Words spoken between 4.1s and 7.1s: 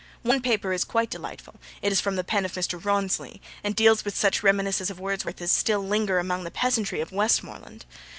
such reminiscences of Wordsworth as still linger among the peasantry